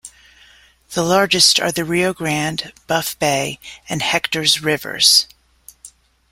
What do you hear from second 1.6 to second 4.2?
the Rio Grande, Buff Bay and